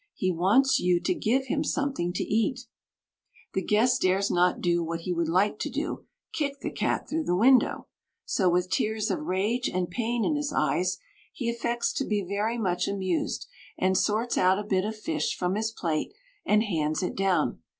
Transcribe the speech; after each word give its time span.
He 0.15 0.31
wants 0.31 0.79
you 0.79 0.99
to 0.99 1.13
give 1.13 1.45
him 1.45 1.63
something 1.63 2.11
to 2.13 2.23
eat." 2.23 2.61
The 3.53 3.61
guest 3.61 4.01
dares 4.01 4.31
not 4.31 4.59
do 4.59 4.83
what 4.83 5.01
he 5.01 5.13
would 5.13 5.27
like 5.29 5.59
to 5.59 5.69
do 5.69 6.07
kick 6.33 6.61
the 6.61 6.71
cat 6.71 7.07
through 7.07 7.25
the 7.25 7.35
window 7.35 7.85
so, 8.25 8.49
with 8.49 8.71
tears 8.71 9.11
of 9.11 9.27
rage 9.27 9.69
and 9.69 9.91
pain 9.91 10.25
in 10.25 10.35
his 10.37 10.51
eyes, 10.51 10.97
he 11.31 11.51
affects 11.51 11.93
to 11.93 12.03
be 12.03 12.23
very 12.23 12.57
much 12.57 12.87
amused, 12.87 13.45
and 13.77 13.95
sorts 13.95 14.39
out 14.39 14.57
a 14.57 14.63
bit 14.63 14.85
of 14.85 14.95
fish 14.97 15.35
from 15.37 15.53
his 15.53 15.69
plate 15.69 16.15
and 16.47 16.63
hands 16.63 17.03
it 17.03 17.13
down. 17.15 17.59